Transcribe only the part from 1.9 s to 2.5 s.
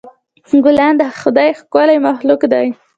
مخلوق